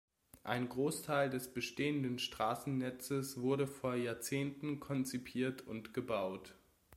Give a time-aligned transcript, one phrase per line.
[0.43, 6.55] Ein Großteil des bestehenden Straßennetzes wurde vor Jahrzehnten konzipiert und gebaut.